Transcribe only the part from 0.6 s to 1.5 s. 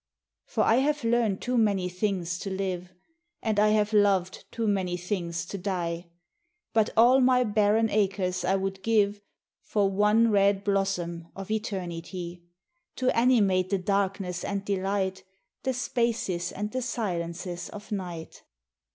AUTUMNAL For I have learnt